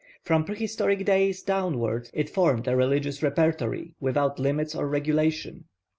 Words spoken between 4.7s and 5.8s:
or regulation.